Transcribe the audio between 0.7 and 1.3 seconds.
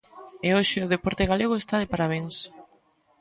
o deporte